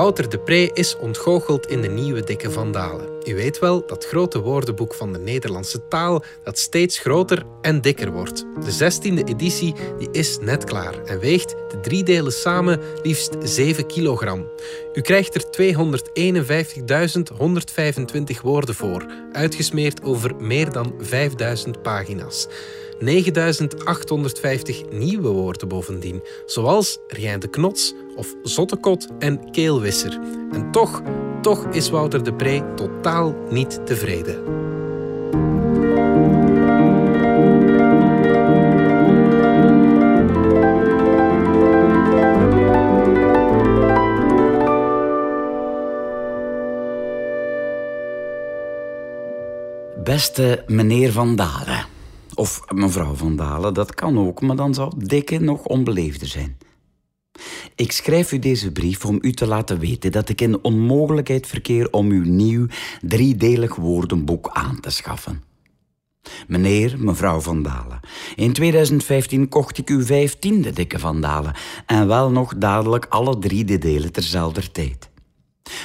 Wouter 0.00 0.28
de 0.28 0.38
Pre 0.38 0.70
is 0.72 0.96
ontgoocheld 0.96 1.66
in 1.66 1.80
de 1.80 1.88
nieuwe 1.88 2.24
dikke 2.24 2.50
vandalen. 2.50 3.08
U 3.26 3.34
weet 3.34 3.58
wel, 3.58 3.86
dat 3.86 4.06
grote 4.06 4.40
woordenboek 4.40 4.94
van 4.94 5.12
de 5.12 5.18
Nederlandse 5.18 5.88
taal 5.88 6.24
dat 6.44 6.58
steeds 6.58 6.98
groter 6.98 7.42
en 7.60 7.80
dikker 7.80 8.12
wordt. 8.12 8.44
De 8.64 8.92
16e 8.92 9.24
editie 9.24 9.74
die 9.98 10.08
is 10.10 10.38
net 10.38 10.64
klaar 10.64 11.04
en 11.04 11.18
weegt 11.18 11.50
de 11.50 11.80
drie 11.80 12.02
delen 12.02 12.32
samen 12.32 12.80
liefst 13.02 13.36
7 13.42 13.86
kilogram. 13.86 14.46
U 14.94 15.00
krijgt 15.00 15.34
er 15.34 15.44
251.125 18.34 18.40
woorden 18.42 18.74
voor, 18.74 19.06
uitgesmeerd 19.32 20.02
over 20.02 20.36
meer 20.36 20.72
dan 20.72 20.94
5000 20.98 21.82
pagina's. 21.82 22.46
9850 23.00 24.90
nieuwe 24.90 25.28
woorden 25.28 25.68
bovendien, 25.68 26.22
zoals 26.46 26.98
Rien 27.06 27.40
de 27.40 27.48
Knots 27.48 27.94
of 28.16 28.34
Zottekot 28.42 29.08
en 29.18 29.50
Keelwisser. 29.50 30.20
En 30.52 30.70
toch, 30.70 31.02
toch 31.42 31.66
is 31.70 31.90
Wouter 31.90 32.24
de 32.24 32.34
Pre 32.34 32.74
totaal 32.74 33.34
niet 33.50 33.86
tevreden. 33.86 34.68
Beste 50.02 50.62
meneer 50.66 51.12
Van 51.12 51.36
Dalen. 51.36 51.89
Of 52.40 52.60
mevrouw 52.74 53.14
Van 53.14 53.36
Dalen, 53.36 53.74
dat 53.74 53.94
kan 53.94 54.18
ook, 54.18 54.40
maar 54.40 54.56
dan 54.56 54.74
zou 54.74 54.92
Dikke 54.96 55.38
nog 55.38 55.64
onbeleefder 55.64 56.28
zijn. 56.28 56.58
Ik 57.74 57.92
schrijf 57.92 58.32
u 58.32 58.38
deze 58.38 58.72
brief 58.72 59.04
om 59.04 59.18
u 59.20 59.32
te 59.32 59.46
laten 59.46 59.78
weten 59.78 60.12
dat 60.12 60.28
ik 60.28 60.40
in 60.40 60.64
onmogelijkheid 60.64 61.46
verkeer 61.46 61.90
om 61.90 62.10
uw 62.10 62.24
nieuw 62.24 62.66
driedelig 63.00 63.74
woordenboek 63.74 64.48
aan 64.52 64.80
te 64.80 64.90
schaffen. 64.90 65.42
Meneer, 66.48 66.94
mevrouw 66.98 67.40
Van 67.40 67.62
Dalen, 67.62 68.00
in 68.36 68.52
2015 68.52 69.48
kocht 69.48 69.78
ik 69.78 69.88
uw 69.88 70.04
vijftiende 70.04 70.70
dikke 70.72 70.98
Van 70.98 71.20
Dalen 71.20 71.54
en 71.86 72.06
wel 72.06 72.30
nog 72.30 72.54
dadelijk 72.56 73.06
alle 73.08 73.38
drie 73.38 73.64
de 73.64 73.78
delen 73.78 74.12
terzelfde 74.12 74.70
tijd. 74.70 75.09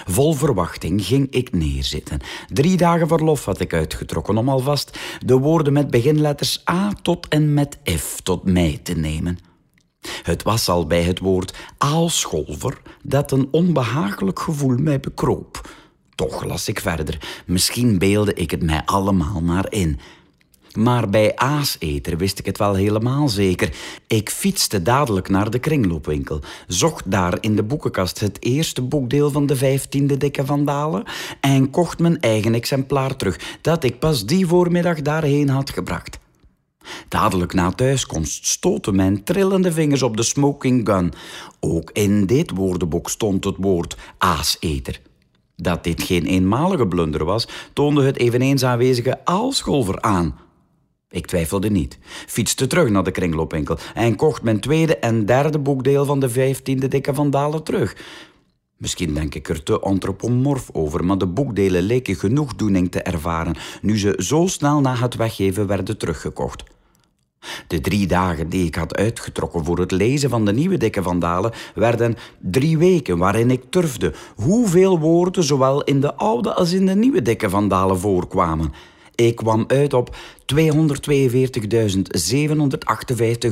Vol 0.06 0.34
verwachting 0.34 1.06
ging 1.06 1.28
ik 1.32 1.54
neerzitten. 1.54 2.20
Drie 2.48 2.78
dagen 2.78 3.08
verlof 3.08 3.46
had 3.46 3.60
ik 3.60 3.74
uitgetrokken 3.74 4.38
om 4.38 4.50
alvast 4.50 5.00
de 5.26 5.38
woorden 5.38 5.74
met 5.74 5.90
beginletters 5.90 6.64
A 6.70 6.94
tot 7.02 7.28
en 7.28 7.54
met 7.54 7.78
F 7.98 8.22
tot 8.22 8.44
mij 8.44 8.80
te 8.84 8.94
nemen. 8.94 9.38
Het 10.24 10.44
was 10.44 10.70
al 10.70 10.88
bij 10.88 11.04
het 11.04 11.20
woord 11.20 11.54
aalscholver 11.78 12.82
dat 13.04 13.32
een 13.32 13.48
onbehagelijk 13.52 14.40
gevoel 14.40 14.78
mij 14.78 15.00
bekroop. 15.00 15.70
Toch 16.16 16.44
las 16.44 16.68
ik 16.68 16.80
verder. 16.80 17.44
Misschien 17.46 17.98
beelde 17.98 18.34
ik 18.34 18.52
het 18.52 18.64
mij 18.64 18.82
allemaal 18.86 19.42
maar 19.42 19.72
in. 19.72 20.00
Maar 20.76 21.10
bij 21.10 21.36
aaseter 21.36 22.18
wist 22.18 22.40
ik 22.40 22.46
het 22.46 22.58
wel 22.58 22.74
helemaal 22.74 23.30
zeker. 23.30 23.76
Ik 24.08 24.30
fietste 24.30 24.82
dadelijk 24.82 25.30
naar 25.30 25.50
de 25.50 25.60
kringloopwinkel, 25.60 26.42
zocht 26.68 27.12
daar 27.12 27.38
in 27.42 27.56
de 27.56 27.64
boekenkast 27.64 28.20
het 28.20 28.38
eerste 28.40 28.82
boekdeel 28.82 29.32
van 29.32 29.46
de 29.46 29.56
vijftiende 29.56 30.18
dikke 30.18 30.46
vandalen 30.46 31.04
en 31.42 31.70
kocht 31.70 32.00
mijn 32.00 32.20
eigen 32.20 32.54
exemplaar 32.54 33.16
terug, 33.16 33.58
dat 33.62 33.84
ik 33.84 34.00
pas 34.00 34.26
die 34.26 34.48
voormiddag 34.48 35.02
daarheen 35.02 35.50
had 35.50 35.70
gebracht. 35.70 36.20
Dadelijk 37.08 37.54
na 37.54 37.72
thuiskomst 37.72 38.48
stoten 38.48 38.96
mijn 38.96 39.24
trillende 39.24 39.72
vingers 39.72 40.02
op 40.02 40.18
de 40.18 40.24
smoking 40.24 40.88
gun. 40.90 41.14
Ook 41.60 41.90
in 41.92 42.26
dit 42.26 42.52
woordenboek 42.52 43.10
stond 43.10 43.44
het 43.44 43.56
woord 43.58 43.96
aaseter. 44.18 45.02
Dat 45.56 45.84
dit 45.84 46.04
geen 46.04 46.26
eenmalige 46.26 46.88
blunder 46.88 47.26
was, 47.26 47.48
toonde 47.74 48.04
het 48.04 48.18
eveneens 48.18 48.64
aanwezige 48.64 49.26
aalscholver 49.26 50.02
aan. 50.02 50.36
Ik 51.16 51.26
twijfelde 51.26 51.70
niet, 51.70 51.98
fietste 52.28 52.68
terug 52.68 52.90
naar 52.90 53.04
de 53.04 53.12
kringloopwinkel 53.12 53.78
en 53.94 54.16
kocht 54.16 54.44
mijn 54.44 54.60
tweede 54.60 54.98
en 54.98 55.26
derde 55.26 55.60
boekdeel 55.60 56.06
van 56.06 56.20
de 56.20 56.30
vijftiende 56.30 56.88
dikke 56.88 57.14
vandalen 57.14 57.64
terug. 57.64 57.96
Misschien 58.78 59.14
denk 59.14 59.36
ik 59.36 59.50
er 59.50 59.64
te 59.64 59.80
antropomorf 59.80 60.70
over, 60.72 61.06
maar 61.06 61.18
de 61.18 61.28
boekdelen 61.28 61.84
leken 61.84 62.16
genoegdoening 62.16 62.92
te 62.92 63.02
ervaren 63.02 63.56
nu 63.82 64.00
ze 64.00 64.14
zo 64.18 64.48
snel 64.48 64.82
na 64.82 64.96
het 64.96 65.16
weggeven 65.16 65.68
werden 65.68 65.98
teruggekocht. 65.98 66.64
De 67.68 67.82
drie 67.82 68.08
dagen 68.08 68.50
die 68.50 68.66
ik 68.66 68.76
had 68.76 68.96
uitgetrokken 68.96 69.66
voor 69.66 69.80
het 69.80 69.92
lezen 69.92 70.30
van 70.30 70.46
de 70.46 70.54
nieuwe 70.54 70.78
dikke 70.78 71.04
vandalen 71.04 71.52
werden 71.76 72.16
drie 72.40 72.78
weken 72.78 73.18
waarin 73.18 73.52
ik 73.52 73.64
turfde 73.70 74.14
hoeveel 74.36 75.00
woorden 75.00 75.44
zowel 75.44 75.84
in 75.84 76.02
de 76.02 76.16
oude 76.16 76.54
als 76.54 76.72
in 76.72 76.86
de 76.86 76.96
nieuwe 76.96 77.22
dikke 77.22 77.50
vandalen 77.50 78.00
voorkwamen. 78.00 78.74
Ik 79.16 79.36
kwam 79.36 79.64
uit 79.68 79.94
op 79.94 80.16
242.758 80.56 80.58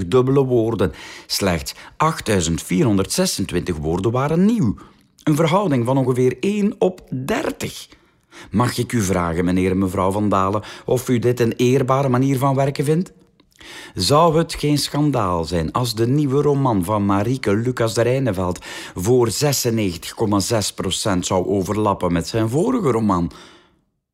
dubbele 0.07 0.45
woorden. 0.45 0.91
Slechts 1.25 1.73
8.426 1.73 1.77
woorden 3.81 4.11
waren 4.11 4.45
nieuw. 4.45 4.75
Een 5.23 5.35
verhouding 5.35 5.85
van 5.85 5.97
ongeveer 5.97 6.37
1 6.39 6.75
op 6.79 7.01
30. 7.09 7.87
Mag 8.51 8.77
ik 8.77 8.91
u 8.91 9.01
vragen, 9.01 9.45
meneer 9.45 9.71
en 9.71 9.77
mevrouw 9.77 10.11
Van 10.11 10.29
Dalen, 10.29 10.63
of 10.85 11.09
u 11.09 11.19
dit 11.19 11.39
een 11.39 11.53
eerbare 11.53 12.09
manier 12.09 12.37
van 12.37 12.55
werken 12.55 12.85
vindt? 12.85 13.13
Zou 13.93 14.37
het 14.37 14.53
geen 14.53 14.77
schandaal 14.77 15.43
zijn 15.43 15.71
als 15.71 15.95
de 15.95 16.07
nieuwe 16.07 16.41
roman 16.41 16.83
van 16.83 17.05
Marieke 17.05 17.55
Lucas 17.55 17.93
de 17.93 18.01
Rijneveld 18.01 18.59
voor 18.95 19.29
96,6% 19.29 19.33
zou 21.19 21.47
overlappen 21.47 22.13
met 22.13 22.27
zijn 22.27 22.49
vorige 22.49 22.91
roman? 22.91 23.31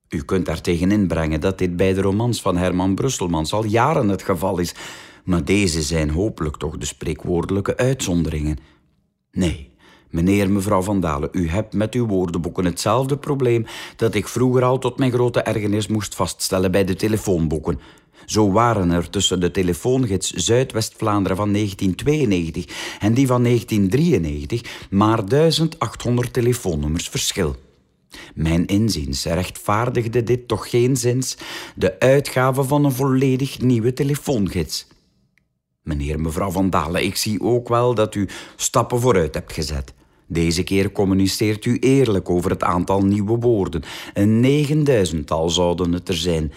U 0.10 0.24
kunt 0.24 0.46
daar 0.46 0.62
tegen 0.62 0.92
inbrengen 0.92 1.42
dat 1.42 1.58
dit 1.58 1.76
bij 1.76 1.94
de 1.94 2.02
romans 2.02 2.42
van 2.42 2.58
Herman 2.58 2.96
Brusselmans 2.96 3.54
al 3.54 3.66
jaren 3.66 4.10
het 4.10 4.24
geval 4.24 4.60
is, 4.60 4.76
maar 5.24 5.46
deze 5.46 5.82
zijn 5.82 6.10
hopelijk 6.10 6.58
toch 6.58 6.78
de 6.78 6.86
spreekwoordelijke 6.86 7.78
uitzonderingen. 7.78 8.58
Nee, 9.32 9.70
meneer 10.10 10.44
en 10.44 10.54
mevrouw 10.54 10.82
Van 10.82 11.00
Dalen, 11.00 11.30
u 11.32 11.50
hebt 11.50 11.74
met 11.74 11.94
uw 11.94 12.06
woordenboeken 12.06 12.66
hetzelfde 12.66 13.18
probleem 13.18 13.66
dat 13.96 14.16
ik 14.16 14.28
vroeger 14.28 14.64
al 14.64 14.80
tot 14.80 14.98
mijn 14.98 15.12
grote 15.12 15.42
ergernis 15.42 15.88
moest 15.88 16.16
vaststellen 16.16 16.72
bij 16.72 16.84
de 16.84 16.96
telefoonboeken. 16.96 17.80
Zo 18.26 18.52
waren 18.52 18.92
er 18.92 19.10
tussen 19.10 19.40
de 19.40 19.52
telefoongids 19.52 20.32
Zuidwest-Vlaanderen 20.32 21.38
van 21.38 21.54
1992 21.54 22.98
en 23.00 23.14
die 23.14 23.28
van 23.28 23.44
1993 23.44 24.88
maar 24.90 25.26
1800 25.26 26.34
telefoonnummers 26.34 27.10
verschil. 27.10 27.56
Mijn 28.36 28.66
inziens 28.66 29.26
rechtvaardigde 29.26 30.24
dit 30.24 30.48
toch 30.48 30.70
geen 30.70 30.98
zins 30.98 31.38
de 31.76 32.00
uitgave 32.00 32.64
van 32.64 32.86
een 32.86 32.92
volledig 32.92 33.62
nieuwe 33.62 33.94
telefoongids. 33.94 34.88
Meneer 35.84 36.14
en 36.14 36.22
mevrouw 36.22 36.52
Van 36.52 36.70
Dalen, 36.70 37.04
ik 37.04 37.16
zie 37.16 37.42
ook 37.42 37.70
wel 37.70 37.96
dat 37.96 38.16
u 38.16 38.28
stappen 38.56 39.00
vooruit 39.00 39.34
hebt 39.34 39.54
gezet. 39.54 39.94
Deze 40.28 40.64
keer 40.64 40.92
communiceert 40.92 41.66
u 41.66 41.78
eerlijk 41.80 42.30
over 42.30 42.50
het 42.50 42.64
aantal 42.64 43.02
nieuwe 43.06 43.38
woorden. 43.38 43.84
Een 44.14 44.40
negenduizendtal 44.40 45.50
zouden 45.50 45.92
het 45.92 46.08
er 46.08 46.18
zijn. 46.18 46.52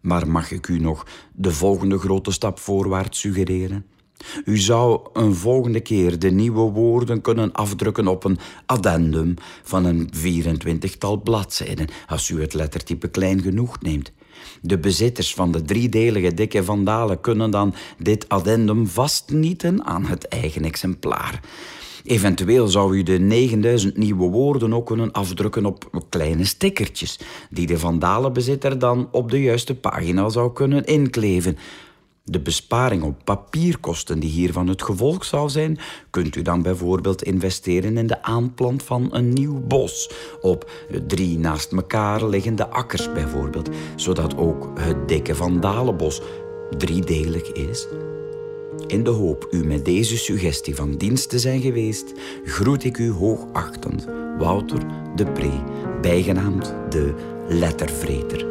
Maar 0.00 0.28
mag 0.28 0.50
ik 0.50 0.68
u 0.68 0.78
nog 0.78 1.06
de 1.32 1.52
volgende 1.52 1.98
grote 1.98 2.32
stap 2.32 2.58
voorwaarts 2.58 3.20
suggereren? 3.20 3.86
U 4.44 4.58
zou 4.58 5.00
een 5.12 5.34
volgende 5.34 5.80
keer 5.80 6.18
de 6.18 6.30
nieuwe 6.30 6.70
woorden 6.70 7.20
kunnen 7.20 7.52
afdrukken 7.52 8.06
op 8.06 8.24
een 8.24 8.38
addendum 8.66 9.34
van 9.62 9.84
een 9.84 10.10
24-tal 10.16 11.16
bladzijden, 11.22 11.88
als 12.06 12.28
u 12.28 12.40
het 12.40 12.54
lettertype 12.54 13.08
klein 13.08 13.42
genoeg 13.42 13.80
neemt. 13.80 14.12
De 14.62 14.78
bezitters 14.78 15.34
van 15.34 15.52
de 15.52 15.62
driedelige 15.62 16.34
dikke 16.34 16.64
vandalen 16.64 17.20
kunnen 17.20 17.50
dan 17.50 17.74
dit 17.98 18.28
addendum 18.28 18.86
vastnieten 18.86 19.84
aan 19.84 20.04
het 20.04 20.28
eigen 20.28 20.64
exemplaar. 20.64 21.40
Eventueel 22.04 22.68
zou 22.68 22.96
u 22.96 23.02
de 23.02 23.18
9000 23.18 23.96
nieuwe 23.96 24.30
woorden 24.30 24.74
ook 24.74 24.86
kunnen 24.86 25.12
afdrukken 25.12 25.64
op 25.66 26.04
kleine 26.08 26.44
stickertjes, 26.44 27.18
die 27.50 27.66
de 27.66 27.78
vandalenbezitter 27.78 28.78
dan 28.78 29.08
op 29.10 29.30
de 29.30 29.42
juiste 29.42 29.74
pagina 29.74 30.28
zou 30.28 30.52
kunnen 30.52 30.84
inkleven. 30.84 31.58
De 32.26 32.40
besparing 32.40 33.02
op 33.02 33.24
papierkosten 33.24 34.20
die 34.20 34.30
hiervan 34.30 34.68
het 34.68 34.82
gevolg 34.82 35.24
zou 35.24 35.48
zijn, 35.48 35.78
kunt 36.10 36.36
u 36.36 36.42
dan 36.42 36.62
bijvoorbeeld 36.62 37.22
investeren 37.22 37.96
in 37.96 38.06
de 38.06 38.22
aanplant 38.22 38.82
van 38.82 39.08
een 39.14 39.28
nieuw 39.28 39.60
bos, 39.60 40.10
op 40.40 40.70
drie 41.06 41.38
naast 41.38 41.72
elkaar 41.72 42.24
liggende 42.24 42.68
akkers 42.68 43.12
bijvoorbeeld, 43.12 43.68
zodat 43.96 44.36
ook 44.36 44.70
het 44.80 45.08
dikke 45.08 45.34
vandalenbos 45.34 46.20
driedelig 46.78 47.52
is. 47.52 47.86
In 48.86 49.04
de 49.04 49.10
hoop 49.10 49.48
u 49.50 49.64
met 49.64 49.84
deze 49.84 50.16
suggestie 50.16 50.74
van 50.74 50.96
dienst 50.96 51.28
te 51.28 51.38
zijn 51.38 51.60
geweest, 51.60 52.12
groet 52.44 52.84
ik 52.84 52.98
u 52.98 53.10
hoogachtend, 53.10 54.06
Wouter 54.38 54.82
de 55.14 55.26
Pre, 55.26 55.62
bijgenaamd 56.00 56.74
de 56.90 57.14
Lettervreter. 57.48 58.46